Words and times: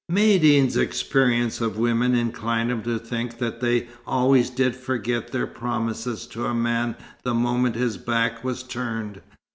Maïeddine's 0.11 0.75
experience 0.77 1.61
of 1.61 1.77
women 1.77 2.15
inclined 2.15 2.71
him 2.71 2.81
to 2.81 2.97
think 2.97 3.37
that 3.37 3.61
they 3.61 3.87
always 4.07 4.49
did 4.49 4.75
forget 4.75 5.31
their 5.31 5.45
promises 5.45 6.25
to 6.25 6.43
a 6.47 6.55
man 6.55 6.95
the 7.21 7.35
moment 7.35 7.75
his 7.75 7.97
back 7.99 8.43
was 8.43 8.63
turned. 8.63 9.21